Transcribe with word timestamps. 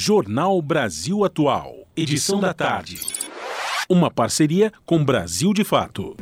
Jornal 0.00 0.62
Brasil 0.62 1.24
Atual, 1.24 1.74
edição 1.96 2.38
da 2.38 2.54
tarde. 2.54 3.00
Uma 3.90 4.08
parceria 4.12 4.72
com 4.86 5.04
Brasil 5.04 5.52
de 5.52 5.64
Fato. 5.64 6.16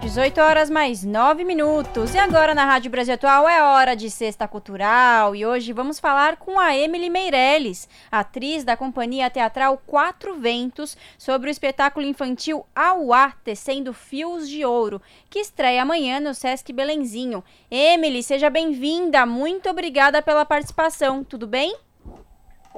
18 0.00 0.40
horas 0.40 0.70
mais 0.70 1.02
9 1.02 1.42
minutos. 1.42 2.14
E 2.14 2.18
agora 2.18 2.54
na 2.54 2.64
Rádio 2.64 2.88
Brasil 2.88 3.14
Atual 3.14 3.48
é 3.48 3.60
hora 3.64 3.96
de 3.96 4.08
Sexta 4.08 4.46
Cultural. 4.46 5.34
E 5.34 5.44
hoje 5.44 5.72
vamos 5.72 5.98
falar 5.98 6.36
com 6.36 6.56
a 6.56 6.76
Emily 6.76 7.10
Meirelles, 7.10 7.88
atriz 8.12 8.62
da 8.62 8.76
companhia 8.76 9.28
teatral 9.28 9.82
Quatro 9.84 10.36
Ventos, 10.38 10.96
sobre 11.18 11.48
o 11.48 11.50
espetáculo 11.50 12.06
infantil 12.06 12.64
Auá 12.76 13.32
Tecendo 13.42 13.92
Fios 13.92 14.48
de 14.48 14.64
Ouro, 14.64 15.02
que 15.28 15.40
estreia 15.40 15.82
amanhã 15.82 16.20
no 16.20 16.32
Sesc 16.32 16.72
Belenzinho. 16.72 17.42
Emily, 17.68 18.22
seja 18.22 18.48
bem-vinda. 18.48 19.26
Muito 19.26 19.68
obrigada 19.68 20.22
pela 20.22 20.44
participação. 20.44 21.24
Tudo 21.24 21.48
bem? 21.48 21.76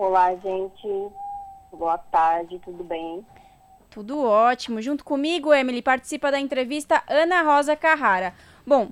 Olá, 0.00 0.32
gente. 0.36 1.12
Boa 1.72 1.98
tarde, 1.98 2.61
tudo 2.61 2.84
bem? 2.84 3.26
Tudo 3.90 4.25
ótimo. 4.25 4.80
Junto 4.80 5.04
comigo, 5.04 5.52
Emily, 5.52 5.82
participa 5.82 6.30
da 6.30 6.39
entrevista 6.39 7.02
Ana 7.08 7.43
Rosa 7.43 7.75
Carrara. 7.75 8.32
Bom, 8.64 8.90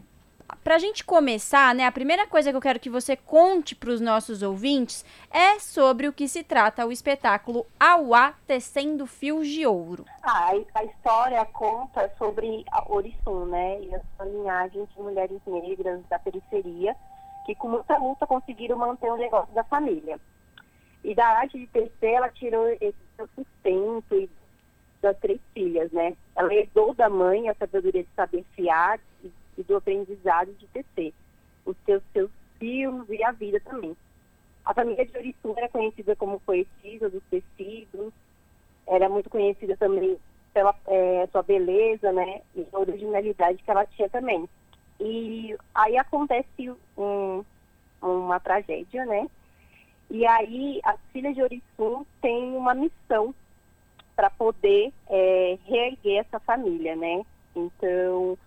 para 0.64 0.74
a 0.74 0.78
gente 0.80 1.04
começar, 1.04 1.72
né, 1.76 1.86
a 1.86 1.92
primeira 1.92 2.26
coisa 2.26 2.50
que 2.50 2.56
eu 2.56 2.60
quero 2.60 2.80
que 2.80 2.90
você 2.90 3.14
conte 3.16 3.76
para 3.76 3.90
os 3.90 4.00
nossos 4.00 4.42
ouvintes 4.42 5.04
é 5.30 5.60
sobre 5.60 6.08
o 6.08 6.12
que 6.12 6.26
se 6.26 6.42
trata 6.42 6.84
o 6.84 6.90
espetáculo 6.90 7.64
Auá 7.78 8.34
Tecendo 8.44 9.06
Fios 9.06 9.46
de 9.46 9.64
Ouro. 9.64 10.06
Ah, 10.24 10.50
a 10.74 10.84
história 10.84 11.44
conta 11.44 12.12
sobre 12.18 12.64
a 12.72 12.84
Orissun, 12.92 13.44
né, 13.44 13.80
e 13.80 13.94
a 13.94 14.00
sua 14.16 14.26
linhagem 14.26 14.84
de 14.84 15.00
mulheres 15.00 15.40
negras 15.46 16.00
da 16.10 16.18
periferia 16.18 16.96
que 17.44 17.54
com 17.54 17.68
muita 17.68 17.96
luta 17.96 18.26
conseguiram 18.26 18.76
manter 18.76 19.08
o 19.08 19.16
negócio 19.16 19.54
da 19.54 19.62
família. 19.62 20.18
E 21.06 21.14
da 21.14 21.24
arte 21.24 21.56
de 21.56 21.68
tecer, 21.68 22.14
ela 22.14 22.28
tirou 22.28 22.66
esse 22.66 22.96
seu 23.14 23.28
sustento 23.28 24.12
e 24.16 24.28
das 25.00 25.16
três 25.18 25.40
filhas, 25.54 25.92
né? 25.92 26.16
Ela 26.34 26.52
herdou 26.52 26.92
da 26.94 27.08
mãe 27.08 27.48
a 27.48 27.54
sabedoria 27.54 28.02
de 28.02 28.08
saber 28.16 28.44
fiar 28.56 28.98
e, 29.22 29.30
e 29.56 29.62
do 29.62 29.76
aprendizado 29.76 30.52
de 30.54 30.66
tecer 30.66 31.14
os 31.64 31.76
seus, 31.86 32.02
seus 32.12 32.30
filhos 32.58 33.08
e 33.08 33.22
a 33.22 33.30
vida 33.30 33.60
também. 33.60 33.96
A 34.64 34.74
família 34.74 35.06
de 35.06 35.16
Oriçu 35.16 35.54
era 35.56 35.68
conhecida 35.68 36.16
como 36.16 36.40
poetisa 36.40 37.08
dos 37.08 37.22
tecidos, 37.30 38.12
era 38.88 39.08
muito 39.08 39.30
conhecida 39.30 39.76
também 39.76 40.18
pela 40.52 40.74
é, 40.88 41.28
sua 41.30 41.44
beleza, 41.44 42.10
né? 42.10 42.42
E 42.56 42.66
a 42.72 42.80
originalidade 42.80 43.62
que 43.62 43.70
ela 43.70 43.86
tinha 43.86 44.08
também. 44.08 44.48
E 44.98 45.56
aí 45.72 45.96
acontece 45.96 46.74
um, 46.98 47.44
uma 48.02 48.40
tragédia, 48.40 49.06
né? 49.06 49.28
E 50.10 50.26
aí 50.26 50.80
as 50.84 50.98
filhas 51.12 51.34
de 51.34 51.42
Orisum 51.42 52.04
têm 52.20 52.56
uma 52.56 52.74
missão 52.74 53.34
para 54.14 54.30
poder 54.30 54.92
é, 55.08 55.58
reerguer 55.64 56.20
essa 56.20 56.40
família, 56.40 56.96
né? 56.96 57.24
Então, 57.54 58.38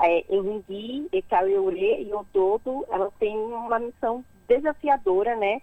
é, 0.00 0.24
Enringui, 0.28 1.08
Ekaueure 1.12 2.02
e 2.02 2.12
Ododo, 2.12 2.84
elas 2.90 3.12
têm 3.18 3.36
uma 3.36 3.78
missão 3.78 4.24
desafiadora, 4.46 5.34
né? 5.36 5.62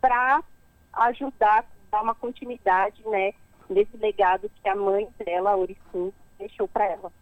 Para 0.00 0.42
ajudar, 0.92 1.64
dar 1.90 2.02
uma 2.02 2.14
continuidade, 2.14 3.02
né? 3.06 3.32
Nesse 3.68 3.96
legado 3.96 4.50
que 4.62 4.68
a 4.68 4.74
mãe 4.74 5.08
dela, 5.24 5.56
Orisum, 5.56 6.12
deixou 6.38 6.66
para 6.66 6.86
ela, 6.86 7.12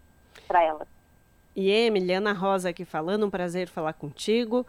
para 0.48 0.62
ela. 0.62 0.86
E 1.54 1.70
Emily, 1.70 2.12
Ana 2.12 2.32
Rosa 2.32 2.70
aqui 2.70 2.84
falando, 2.84 3.26
um 3.26 3.30
prazer 3.30 3.68
falar 3.68 3.92
contigo. 3.92 4.66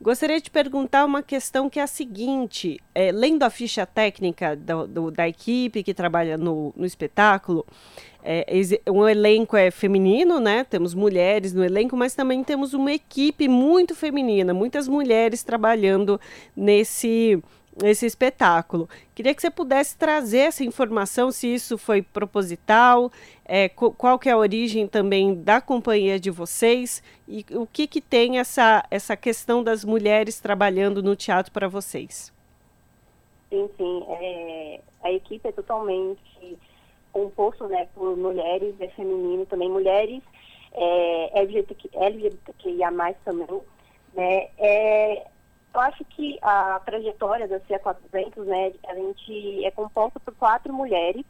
Gostaria 0.00 0.40
de 0.40 0.48
perguntar 0.48 1.04
uma 1.04 1.22
questão 1.22 1.68
que 1.68 1.80
é 1.80 1.82
a 1.82 1.86
seguinte: 1.86 2.80
é, 2.94 3.10
lendo 3.10 3.42
a 3.42 3.50
ficha 3.50 3.84
técnica 3.84 4.54
do, 4.54 4.86
do, 4.86 5.10
da 5.10 5.28
equipe 5.28 5.82
que 5.82 5.92
trabalha 5.92 6.38
no, 6.38 6.72
no 6.76 6.86
espetáculo, 6.86 7.66
é, 8.22 8.46
um 8.88 9.08
elenco 9.08 9.56
é 9.56 9.72
feminino, 9.72 10.38
né? 10.38 10.62
Temos 10.62 10.94
mulheres 10.94 11.52
no 11.52 11.64
elenco, 11.64 11.96
mas 11.96 12.14
também 12.14 12.44
temos 12.44 12.74
uma 12.74 12.92
equipe 12.92 13.48
muito 13.48 13.94
feminina, 13.94 14.54
muitas 14.54 14.86
mulheres 14.86 15.42
trabalhando 15.42 16.20
nesse 16.56 17.42
esse 17.82 18.06
espetáculo. 18.06 18.88
Queria 19.14 19.34
que 19.34 19.40
você 19.40 19.50
pudesse 19.50 19.96
trazer 19.96 20.38
essa 20.38 20.64
informação, 20.64 21.30
se 21.30 21.52
isso 21.52 21.78
foi 21.78 22.02
proposital, 22.02 23.10
é, 23.44 23.68
qual 23.68 24.18
que 24.18 24.28
é 24.28 24.32
a 24.32 24.36
origem 24.36 24.86
também 24.86 25.34
da 25.34 25.60
companhia 25.60 26.18
de 26.18 26.30
vocês 26.30 27.02
e 27.26 27.44
o 27.52 27.66
que, 27.66 27.86
que 27.86 28.00
tem 28.00 28.38
essa, 28.38 28.84
essa 28.90 29.16
questão 29.16 29.62
das 29.62 29.84
mulheres 29.84 30.40
trabalhando 30.40 31.02
no 31.02 31.14
teatro 31.14 31.52
para 31.52 31.68
vocês. 31.68 32.32
Sim, 33.48 33.68
sim. 33.76 34.04
É, 34.08 34.80
a 35.02 35.12
equipe 35.12 35.48
é 35.48 35.52
totalmente 35.52 36.58
composto 37.12 37.66
né, 37.68 37.88
por 37.94 38.16
mulheres, 38.16 38.74
é 38.80 38.88
feminino 38.88 39.46
também, 39.46 39.70
mulheres 39.70 40.22
é, 40.72 41.40
LGBTQIA+, 41.40 42.90
também, 43.24 43.60
né, 44.14 44.48
é, 44.58 45.26
eu 45.74 45.80
acho 45.80 46.04
que 46.06 46.38
a 46.42 46.80
trajetória 46.80 47.46
da 47.46 47.60
CIA 47.60 47.78
400, 47.78 48.46
né, 48.46 48.72
a 48.86 48.94
gente 48.94 49.64
é 49.64 49.70
composta 49.70 50.18
por 50.20 50.34
quatro 50.34 50.72
mulheres 50.72 51.24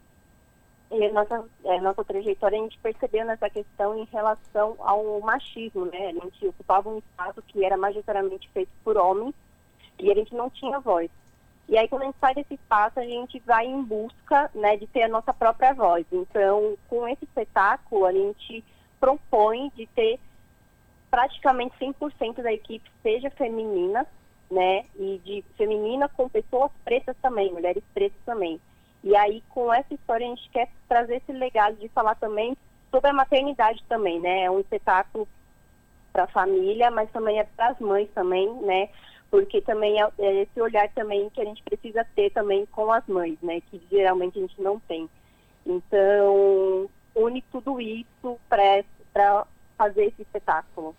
e 0.91 1.05
a 1.05 1.13
nossa, 1.13 1.45
a 1.67 1.81
nossa 1.81 2.05
trajetória 2.05 2.59
a 2.59 2.63
gente 2.63 2.79
percebeu 2.79 3.25
nessa 3.25 3.51
questão 3.51 3.99
em 3.99 4.05
relação 4.05 4.75
ao 4.79 5.21
machismo, 5.21 5.85
né? 5.85 6.09
A 6.09 6.13
gente 6.13 6.47
ocupava 6.47 6.89
um 6.89 6.99
espaço 6.99 7.43
que 7.43 7.63
era 7.63 7.77
majoritariamente 7.77 8.49
feito 8.55 8.71
por 8.83 8.97
homens 8.97 9.35
e 9.99 10.11
a 10.11 10.15
gente 10.15 10.35
não 10.35 10.49
tinha 10.49 10.81
voz. 10.81 11.11
E 11.69 11.77
aí 11.77 11.87
quando 11.87 12.03
a 12.03 12.05
gente 12.07 12.19
sai 12.19 12.35
desse 12.35 12.55
espaço, 12.55 12.99
a 12.99 13.05
gente 13.05 13.39
vai 13.41 13.67
em 13.67 13.83
busca, 13.83 14.51
né, 14.55 14.79
de 14.79 14.87
ter 14.87 15.03
a 15.03 15.09
nossa 15.09 15.35
própria 15.35 15.75
voz. 15.75 16.07
Então, 16.11 16.79
com 16.89 17.07
esse 17.07 17.25
espetáculo, 17.25 18.07
a 18.07 18.13
gente 18.13 18.65
propõe 18.99 19.71
de 19.77 19.87
ter 19.89 20.19
praticamente 21.11 21.77
100% 21.79 22.43
da 22.43 22.53
equipe 22.53 22.91
seja 23.03 23.31
feminina, 23.31 24.07
né? 24.51 24.85
E 24.99 25.21
de 25.25 25.45
feminina 25.57 26.09
com 26.09 26.29
pessoas 26.29 26.71
pretas 26.85 27.17
também, 27.23 27.53
mulheres 27.53 27.83
pretas 27.93 28.19
também. 28.25 28.61
E 29.05 29.15
aí, 29.17 29.43
com 29.51 29.73
essa 29.73 29.95
história, 29.95 30.27
a 30.27 30.31
gente 30.31 30.49
quer 30.51 30.69
trazer 30.89 31.17
esse 31.17 31.33
legado 31.33 31.77
de 31.77 31.89
falar 31.89 32.15
também 32.17 32.57
sobre 32.91 33.11
a 33.11 33.13
maternidade 33.13 33.85
também, 33.89 34.19
né? 34.21 34.45
É 34.45 34.51
um 34.51 34.61
espetáculo 34.61 35.29
para 36.13 36.25
a 36.25 36.29
família, 36.29 36.91
mas 36.91 37.11
também 37.11 37.39
é 37.39 37.45
para 37.45 37.69
as 37.69 37.79
mães 37.79 38.09
também, 38.15 38.53
né? 38.63 38.89
Porque 39.31 39.61
também 39.61 40.01
é, 40.01 40.09
é 40.19 40.43
esse 40.43 40.61
olhar 40.61 40.89
também 40.95 41.29
que 41.31 41.41
a 41.41 41.45
gente 41.45 41.63
precisa 41.63 42.05
ter 42.17 42.31
também 42.31 42.67
com 42.67 42.91
as 42.91 43.07
mães, 43.07 43.39
né? 43.43 43.61
Que 43.71 43.81
geralmente 43.91 44.39
a 44.39 44.41
gente 44.41 44.61
não 44.61 44.81
tem. 44.81 45.09
Então, 45.67 46.89
une 47.15 47.43
tudo 47.53 47.81
isso 47.81 48.39
para 48.49 49.47
fazer 49.77 50.07
esse 50.07 50.23
espetáculo. 50.23 50.97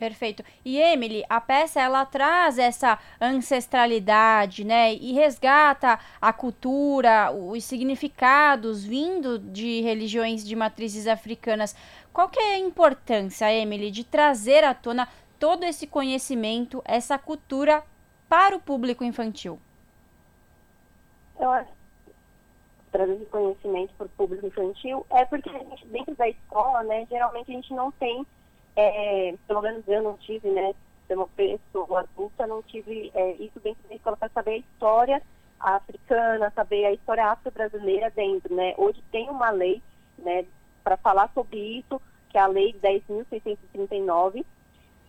Perfeito. 0.00 0.42
E 0.64 0.78
Emily, 0.78 1.22
a 1.28 1.42
peça 1.42 1.78
ela 1.78 2.06
traz 2.06 2.58
essa 2.58 2.98
ancestralidade, 3.20 4.64
né? 4.64 4.94
E 4.94 5.12
resgata 5.12 6.00
a 6.18 6.32
cultura, 6.32 7.30
os 7.30 7.62
significados 7.64 8.82
vindo 8.82 9.38
de 9.38 9.82
religiões 9.82 10.42
de 10.42 10.56
matrizes 10.56 11.06
africanas. 11.06 11.76
Qual 12.14 12.30
que 12.30 12.40
é 12.40 12.54
a 12.54 12.58
importância, 12.58 13.52
Emily, 13.52 13.90
de 13.90 14.02
trazer 14.02 14.64
à 14.64 14.72
tona 14.72 15.06
todo 15.38 15.64
esse 15.64 15.86
conhecimento, 15.86 16.82
essa 16.86 17.18
cultura 17.18 17.84
para 18.26 18.56
o 18.56 18.60
público 18.60 19.04
infantil? 19.04 19.60
Eu 21.38 21.50
acho 21.50 21.68
trazer 22.90 23.22
conhecimento 23.26 23.92
para 23.98 24.06
o 24.06 24.10
público 24.10 24.46
infantil 24.46 25.06
é 25.10 25.26
porque 25.26 25.50
a 25.50 25.58
gente, 25.58 25.86
dentro 25.88 26.14
da 26.16 26.28
escola, 26.28 26.82
né, 26.84 27.06
geralmente 27.08 27.50
a 27.50 27.54
gente 27.54 27.72
não 27.74 27.92
tem 27.92 28.26
é, 28.76 29.34
pelo 29.46 29.62
menos 29.62 29.86
eu 29.88 30.02
não 30.02 30.16
tive, 30.16 30.48
né, 30.50 30.74
uma 31.10 31.26
pessoa 31.28 32.00
adulta, 32.00 32.46
não 32.46 32.62
tive 32.62 33.10
é, 33.14 33.32
isso 33.32 33.58
dentro 33.60 33.82
da 33.88 33.94
escola 33.94 34.16
para 34.16 34.28
saber 34.28 34.52
a 34.52 34.58
história 34.58 35.22
africana, 35.58 36.52
saber 36.54 36.86
a 36.86 36.92
história 36.92 37.26
afro-brasileira 37.26 38.10
dentro, 38.10 38.54
né. 38.54 38.74
Hoje 38.76 39.02
tem 39.10 39.28
uma 39.28 39.50
lei, 39.50 39.82
né, 40.18 40.44
para 40.84 40.96
falar 40.96 41.30
sobre 41.34 41.58
isso, 41.58 42.00
que 42.28 42.38
é 42.38 42.40
a 42.40 42.46
lei 42.46 42.74
10.639 42.80 44.44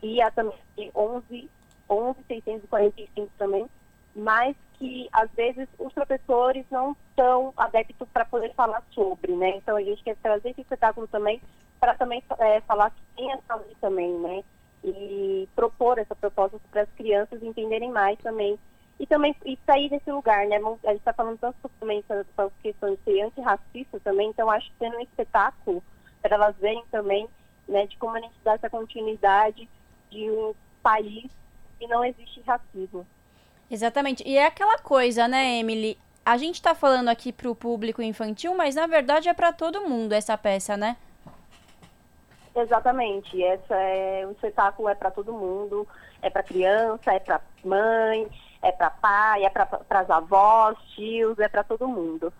e 0.01 0.21
a 0.21 0.31
também 0.31 0.57
11, 0.95 1.49
11.645 1.87 3.29
também, 3.37 3.67
mas 4.15 4.55
que 4.73 5.07
às 5.11 5.29
vezes 5.31 5.67
os 5.77 5.93
professores 5.93 6.65
não 6.71 6.95
estão 7.09 7.53
adeptos 7.55 8.07
para 8.11 8.25
poder 8.25 8.53
falar 8.55 8.83
sobre, 8.91 9.33
né? 9.35 9.57
Então 9.57 9.77
a 9.77 9.81
gente 9.83 10.03
quer 10.03 10.15
trazer 10.17 10.49
esse 10.49 10.61
espetáculo 10.61 11.07
também 11.07 11.39
para 11.81 11.95
também 11.95 12.23
é, 12.37 12.61
falar 12.61 12.91
que 12.91 13.01
tem 13.15 13.33
a 13.33 13.39
saúde 13.47 13.75
também, 13.81 14.13
né? 14.19 14.43
E 14.83 15.49
propor 15.55 15.97
essa 15.97 16.15
proposta 16.15 16.59
para 16.71 16.83
as 16.83 16.89
crianças 16.91 17.41
entenderem 17.41 17.91
mais 17.91 18.17
também. 18.19 18.57
E 18.99 19.07
também 19.07 19.35
e 19.43 19.57
sair 19.65 19.89
desse 19.89 20.11
lugar, 20.11 20.45
né? 20.45 20.57
A 20.57 20.89
gente 20.89 20.99
está 20.99 21.11
falando 21.11 21.39
tanto 21.39 21.57
também 21.79 22.03
sobre 22.07 22.53
questão 22.61 22.93
de 22.93 23.01
ser 23.03 23.21
antirracista 23.21 23.99
também, 24.01 24.29
então 24.29 24.49
acho 24.49 24.69
que 24.69 24.77
sendo 24.77 24.97
um 24.97 25.01
espetáculo 25.01 25.83
para 26.21 26.35
elas 26.35 26.55
verem 26.57 26.83
também, 26.91 27.27
né, 27.67 27.87
de 27.87 27.97
como 27.97 28.15
a 28.15 28.21
gente 28.21 28.35
dá 28.43 28.53
essa 28.53 28.69
continuidade 28.69 29.67
de 30.11 30.29
um 30.29 30.53
país 30.83 31.31
que 31.79 31.87
não 31.87 32.05
existe 32.05 32.41
racismo. 32.41 33.07
Exatamente. 33.71 34.23
E 34.27 34.37
é 34.37 34.45
aquela 34.45 34.77
coisa, 34.77 35.27
né, 35.27 35.57
Emily? 35.57 35.97
A 36.23 36.37
gente 36.37 36.55
está 36.55 36.75
falando 36.75 37.09
aqui 37.09 37.31
para 37.31 37.49
o 37.49 37.55
público 37.55 38.03
infantil, 38.03 38.53
mas 38.55 38.75
na 38.75 38.85
verdade 38.85 39.27
é 39.27 39.33
para 39.33 39.51
todo 39.51 39.81
mundo 39.81 40.13
essa 40.13 40.37
peça, 40.37 40.77
né? 40.77 40.95
Exatamente. 42.55 43.43
Essa 43.43 43.75
é 43.75 44.25
o 44.27 44.31
espetáculo 44.31 44.89
é 44.89 44.95
para 44.95 45.11
todo 45.11 45.33
mundo, 45.33 45.87
é 46.21 46.29
para 46.29 46.43
criança, 46.43 47.13
é 47.13 47.19
para 47.19 47.41
mãe, 47.63 48.27
é 48.61 48.71
para 48.71 48.89
pai, 48.89 49.45
é 49.45 49.49
para 49.49 49.67
as 49.89 50.09
avós, 50.09 50.77
tios, 50.95 51.39
é 51.39 51.47
para 51.47 51.63
todo 51.63 51.87
mundo. 51.87 52.31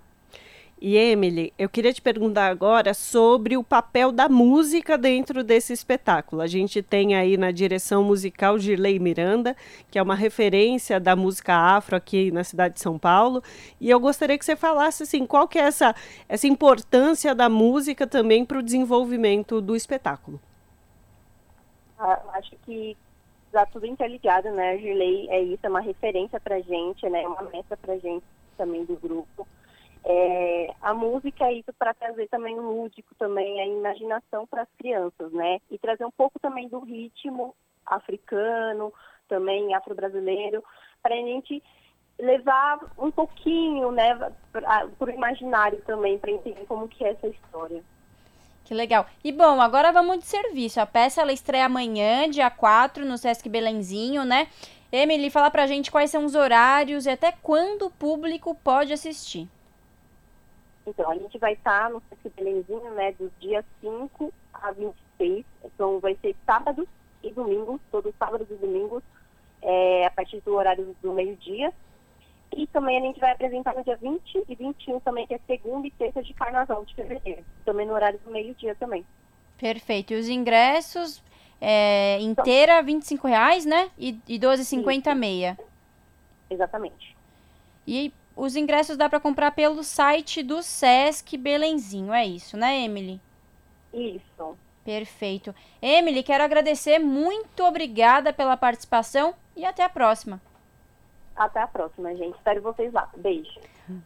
E 0.84 0.98
Emily, 0.98 1.54
eu 1.60 1.70
queria 1.70 1.94
te 1.94 2.02
perguntar 2.02 2.48
agora 2.48 2.96
sobre 2.96 3.56
o 3.56 3.64
papel 3.64 4.12
da 4.12 4.28
música 4.28 4.98
dentro 4.98 5.44
desse 5.44 5.72
espetáculo. 5.72 6.42
A 6.42 6.48
gente 6.48 6.82
tem 6.82 7.14
aí 7.14 7.38
na 7.38 7.52
direção 7.52 8.04
musical 8.04 8.58
Girley 8.58 8.98
Miranda, 8.98 9.56
que 9.92 10.00
é 10.00 10.02
uma 10.02 10.16
referência 10.16 11.00
da 11.00 11.16
música 11.16 11.54
afro 11.54 11.96
aqui 11.96 12.32
na 12.32 12.44
cidade 12.44 12.74
de 12.74 12.80
São 12.80 12.98
Paulo. 12.98 13.44
E 13.80 13.92
eu 13.92 14.00
gostaria 14.00 14.36
que 14.40 14.44
você 14.44 14.56
falasse 14.56 15.04
assim, 15.04 15.24
qual 15.24 15.48
que 15.48 15.60
é 15.60 15.66
essa, 15.66 15.94
essa 16.28 16.48
importância 16.48 17.36
da 17.36 17.48
música 17.48 18.08
também 18.08 18.44
para 18.44 18.58
o 18.58 18.64
desenvolvimento 18.64 19.62
do 19.62 19.76
espetáculo. 19.76 20.42
Ah, 22.00 22.20
acho 22.34 22.56
que 22.66 22.98
está 23.46 23.68
tudo 23.68 23.86
interligado, 23.86 24.50
né? 24.50 24.80
Girley 24.80 25.30
é 25.30 25.44
isso, 25.44 25.64
é 25.64 25.70
uma 25.70 25.80
referência 25.80 26.40
para 26.40 26.60
gente, 26.60 27.08
né? 27.08 27.22
É 27.22 27.28
uma 27.28 27.44
meta 27.44 27.78
para 27.78 28.00
gente 28.00 28.26
também 28.58 28.84
do 28.84 28.96
grupo. 28.96 29.48
É, 30.04 30.74
a 30.82 30.94
música 30.94 31.46
é 31.46 31.54
isso 31.54 31.72
para 31.78 31.94
trazer 31.94 32.28
também 32.28 32.58
o 32.58 32.62
lúdico, 32.62 33.14
também 33.16 33.62
a 33.62 33.66
imaginação 33.68 34.48
para 34.48 34.64
as 34.64 34.70
crianças, 34.78 35.32
né? 35.32 35.60
E 35.70 35.78
trazer 35.78 36.06
um 36.06 36.12
pouco 36.12 36.40
também 36.40 36.68
do 36.68 36.80
ritmo 36.80 37.56
africano, 37.86 38.92
também 39.28 39.74
afro-brasileiro, 39.74 40.64
para 41.02 41.14
a 41.14 41.18
gente 41.18 41.62
levar 42.20 42.80
um 42.98 43.10
pouquinho, 43.10 43.92
né, 43.92 44.16
para 44.52 44.88
o 45.00 45.10
imaginário 45.10 45.82
também, 45.86 46.20
para 46.20 46.32
entender 46.32 46.66
como 46.68 46.88
que 46.88 47.04
é 47.04 47.12
essa 47.12 47.28
história. 47.28 47.84
Que 48.64 48.74
legal. 48.74 49.06
E 49.24 49.32
bom, 49.32 49.60
agora 49.60 49.92
vamos 49.92 50.20
de 50.20 50.26
serviço. 50.26 50.80
A 50.80 50.86
peça 50.86 51.22
ela 51.22 51.34
estreia 51.34 51.66
amanhã, 51.66 52.30
dia 52.30 52.50
4, 52.50 53.06
no 53.06 53.18
Sesc 53.18 53.50
Belenzinho, 53.50 54.24
né? 54.24 54.48
Emily, 54.92 55.30
fala 55.30 55.50
pra 55.50 55.68
gente 55.68 55.90
quais 55.90 56.12
são 56.12 56.26
os 56.26 56.36
horários 56.36 57.06
e 57.06 57.10
até 57.10 57.32
quando 57.32 57.88
o 57.88 57.92
público 57.92 58.54
pode 58.64 58.94
assistir. 58.94 59.48
Então, 60.86 61.10
a 61.10 61.16
gente 61.16 61.38
vai 61.38 61.54
estar 61.54 61.90
no 61.90 62.02
Sesc 62.10 62.30
Belenzinho, 62.36 62.92
né, 62.92 63.12
do 63.14 63.32
dia 63.40 63.64
5 63.82 64.34
a 64.54 64.72
26. 64.72 65.46
Então, 65.64 66.00
vai 66.00 66.18
ser 66.22 66.36
sábado 66.46 66.88
e 67.24 67.32
domingo, 67.32 67.80
todos 67.92 68.14
sábados 68.18 68.50
e 68.50 68.56
domingos, 68.56 69.04
é, 69.62 70.06
a 70.06 70.12
partir 70.12 70.42
do 70.42 70.56
horário 70.56 70.96
do 71.02 71.14
meio-dia. 71.14 71.72
E 72.56 72.68
também 72.68 72.98
a 72.98 73.02
gente 73.02 73.20
vai 73.20 73.32
apresentar 73.32 73.74
no 73.76 73.84
dia 73.84 73.96
20 73.96 74.44
e 74.50 74.56
21 74.56 75.00
também, 75.00 75.26
que 75.26 75.34
é 75.34 75.40
segunda 75.48 75.88
e 75.88 75.92
terça 75.92 76.22
de 76.22 76.34
carnaval 76.34 76.84
de 76.84 76.94
fevereiro. 76.96 77.46
Também 77.64 77.88
no 77.88 77.94
horário 77.94 78.20
do 78.20 78.32
meio-dia 78.32 78.76
também. 78.76 79.06
Perfeito. 79.58 80.14
E 80.14 80.20
os 80.20 80.28
ingressos 80.28 81.24
é, 81.62 82.20
inteira 82.20 82.82
25 82.82 83.28
reais, 83.28 83.66
né? 83.66 83.90
E, 83.98 84.20
e 84.28 84.40
12,50 84.40 85.16
meia. 85.16 85.58
Exatamente. 86.50 87.16
E 87.88 88.12
os 88.42 88.56
ingressos 88.56 88.98
dá 88.98 89.08
para 89.08 89.20
comprar 89.20 89.52
pelo 89.52 89.84
site 89.84 90.42
do 90.42 90.64
Sesc 90.64 91.38
Belenzinho, 91.38 92.12
é 92.12 92.26
isso, 92.26 92.58
né, 92.58 92.82
Emily? 92.82 93.22
Isso. 93.94 94.58
Perfeito. 94.84 95.54
Emily, 95.80 96.24
quero 96.24 96.44
agradecer, 96.44 96.98
muito 96.98 97.64
obrigada 97.64 98.34
pela 98.34 98.58
participação 98.58 99.36
e 99.56 99.64
até 99.64 99.84
a 99.84 99.90
próxima. 99.90 100.42
Até 101.36 101.62
a 101.62 101.68
próxima, 101.68 102.16
gente. 102.16 102.36
Espero 102.36 102.64
vocês 102.64 102.92
lá. 102.92 103.08
Beijo. 103.16 103.60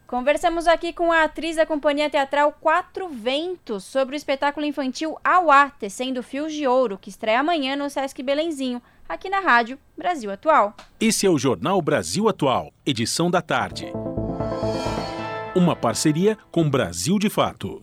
Conversamos 0.06 0.68
aqui 0.68 0.92
com 0.92 1.14
a 1.14 1.24
atriz 1.24 1.56
da 1.56 1.66
Companhia 1.66 2.10
Teatral 2.10 2.52
Quatro 2.60 3.08
Ventos 3.08 3.86
sobre 3.86 4.16
o 4.16 4.18
espetáculo 4.18 4.66
infantil 4.66 5.18
Auá, 5.24 5.70
Tecendo 5.70 6.22
Fios 6.22 6.52
de 6.52 6.68
Ouro, 6.68 6.98
que 6.98 7.10
estreia 7.10 7.40
amanhã 7.40 7.78
no 7.78 7.90
Sesc 7.90 8.22
Belenzinho, 8.22 8.82
aqui 9.08 9.30
na 9.30 9.40
Rádio 9.40 9.80
Brasil 9.98 10.30
Atual. 10.30 10.74
Esse 11.00 11.26
é 11.26 11.30
o 11.30 11.38
Jornal 11.38 11.82
Brasil 11.82 12.28
Atual, 12.28 12.74
edição 12.86 13.32
da 13.32 13.42
tarde. 13.42 13.94
Uma 15.56 15.74
parceria 15.74 16.38
com 16.52 16.70
Brasil 16.70 17.18
de 17.18 17.30
Fato. 17.30 17.82